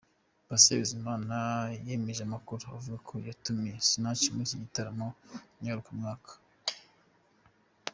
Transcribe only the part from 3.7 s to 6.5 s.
Sinach muri iki gitaramo ngarukamwaka.